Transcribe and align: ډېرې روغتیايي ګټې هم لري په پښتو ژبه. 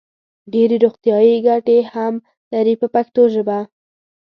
ډېرې 0.53 0.75
روغتیايي 0.83 1.37
ګټې 1.47 1.77
هم 1.93 2.13
لري 2.53 2.73
په 2.81 2.87
پښتو 2.93 3.21
ژبه. 3.33 3.59